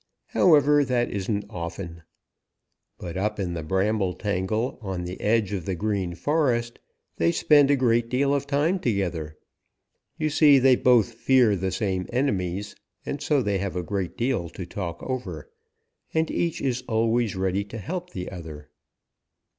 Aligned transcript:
However, 0.29 0.83
that 0.83 1.11
isn't 1.11 1.45
often. 1.47 2.01
But 2.97 3.17
up 3.17 3.39
in 3.39 3.53
the 3.53 3.61
bramble 3.61 4.15
tangle 4.15 4.79
on 4.81 5.03
the 5.03 5.21
edge 5.21 5.53
of 5.53 5.65
the 5.67 5.75
Green 5.75 6.15
Forest 6.15 6.79
they 7.17 7.31
spend 7.31 7.69
a 7.69 7.75
great 7.75 8.09
deal 8.09 8.33
of 8.33 8.47
time 8.47 8.79
together. 8.79 9.37
You 10.17 10.31
see, 10.31 10.57
they 10.57 10.75
both 10.75 11.13
fear 11.13 11.55
the 11.55 11.69
same 11.69 12.07
enemies, 12.11 12.75
and 13.05 13.21
so 13.21 13.43
they 13.43 13.59
have 13.59 13.75
a 13.75 13.83
great 13.83 14.17
deal 14.17 14.49
to 14.49 14.65
talk 14.65 15.03
over, 15.03 15.51
and 16.15 16.31
each 16.31 16.61
is 16.61 16.81
always 16.87 17.35
ready 17.35 17.63
to 17.65 17.77
help 17.77 18.09
the 18.09 18.31
other. 18.31 18.69